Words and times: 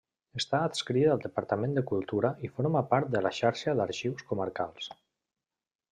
Està 0.39 0.61
adscrit 0.67 1.09
al 1.15 1.21
Departament 1.25 1.75
de 1.77 1.83
Cultura 1.91 2.33
i 2.47 2.51
forma 2.55 2.83
part 2.95 3.13
de 3.17 3.21
la 3.27 3.35
Xarxa 3.41 3.79
d'Arxius 3.81 4.29
Comarcals. 4.33 4.93